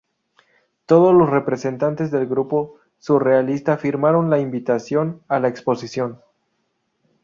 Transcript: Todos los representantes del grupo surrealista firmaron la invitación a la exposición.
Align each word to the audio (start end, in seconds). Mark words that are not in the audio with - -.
Todos 0.87 1.13
los 1.13 1.29
representantes 1.29 2.09
del 2.09 2.25
grupo 2.25 2.79
surrealista 2.97 3.77
firmaron 3.77 4.31
la 4.31 4.39
invitación 4.39 5.21
a 5.27 5.39
la 5.39 5.47
exposición. 5.47 6.19